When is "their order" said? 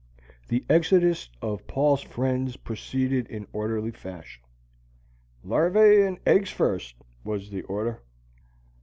7.51-8.01